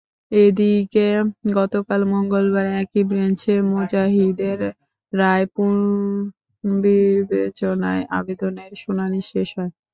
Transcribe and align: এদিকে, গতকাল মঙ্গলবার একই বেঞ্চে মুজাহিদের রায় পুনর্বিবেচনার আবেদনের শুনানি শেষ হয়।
এদিকে, 0.31 1.07
গতকাল 1.55 2.01
মঙ্গলবার 2.13 2.67
একই 2.81 3.01
বেঞ্চে 3.09 3.53
মুজাহিদের 3.71 4.59
রায় 5.13 5.45
পুনর্বিবেচনার 5.55 6.39
আবেদনের 8.17 8.71
শুনানি 8.81 9.19
শেষ 9.31 9.49
হয়। 9.57 9.71